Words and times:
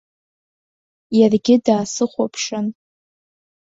Иаргьы 1.19 1.55
даасыхәаԥшын. 1.65 2.67